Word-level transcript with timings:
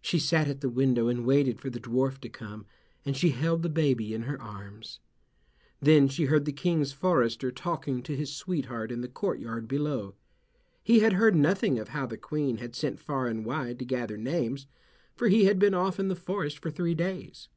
She 0.00 0.18
sat 0.18 0.48
at 0.48 0.62
the 0.62 0.68
window 0.68 1.06
and 1.06 1.24
waited 1.24 1.60
for 1.60 1.70
the 1.70 1.78
dwarf 1.78 2.18
to 2.22 2.28
come, 2.28 2.66
and 3.04 3.16
she 3.16 3.28
held 3.30 3.62
the 3.62 3.68
baby 3.68 4.12
in 4.12 4.22
her 4.22 4.42
arms. 4.42 4.98
Then 5.80 6.08
she 6.08 6.24
heard 6.24 6.44
the 6.44 6.50
King's 6.50 6.90
forester 6.90 7.52
talking 7.52 8.02
to 8.02 8.16
his 8.16 8.34
sweetheart 8.34 8.90
in 8.90 9.00
the 9.00 9.06
courtyard 9.06 9.68
below. 9.68 10.16
He 10.82 10.98
had 10.98 11.12
heard 11.12 11.36
nothing 11.36 11.78
of 11.78 11.90
how 11.90 12.04
the 12.06 12.18
Queen 12.18 12.56
had 12.56 12.74
sent 12.74 12.98
far 12.98 13.28
and 13.28 13.44
wide 13.44 13.78
to 13.78 13.84
gather 13.84 14.16
names, 14.16 14.66
for 15.14 15.28
he 15.28 15.44
had 15.44 15.60
been 15.60 15.72
off 15.72 16.00
in 16.00 16.08
the 16.08 16.16
forest 16.16 16.58
for 16.58 16.72
three 16.72 16.96
days. 16.96 17.48